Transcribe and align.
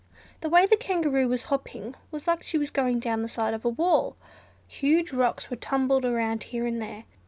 The 0.39 0.49
way 0.49 0.65
the 0.65 0.77
Kangaroo 0.77 1.27
was 1.27 1.43
hopping 1.43 1.93
was 2.09 2.25
like 2.25 2.43
going 2.73 2.97
down 2.99 3.21
the 3.21 3.27
side 3.27 3.53
of 3.53 3.63
a 3.63 3.69
wall. 3.69 4.15
Huge 4.67 5.13
rocks 5.13 5.51
were 5.51 5.57
tumbled 5.57 6.05
about 6.05 6.41
here 6.41 6.65
and 6.65 6.81
there. 6.81 7.03